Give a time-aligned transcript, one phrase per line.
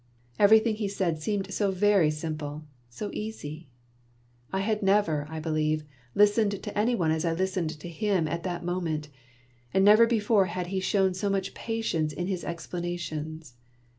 [0.39, 3.67] Everything he said seemed so very simple, so easy!
[4.51, 5.83] I had never, I believe,
[6.15, 9.09] listened to any one as I listened to him at that moment,
[9.75, 13.53] and never before had he shown so much patience in his ex planations.